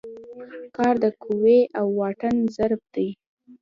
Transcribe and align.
کار 0.75 0.93
د 1.03 1.05
قوې 1.23 1.59
او 1.79 1.85
واټن 1.99 2.35
ضرب 2.55 2.81
دی. 2.93 3.09